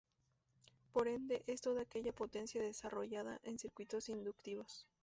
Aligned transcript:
Por 0.93 1.07
ende, 1.07 1.43
es 1.45 1.61
toda 1.61 1.83
aquella 1.83 2.11
potencia 2.11 2.59
desarrollada 2.63 3.39
en 3.43 3.59
circuitos 3.59 4.09
inductivos. 4.09 4.87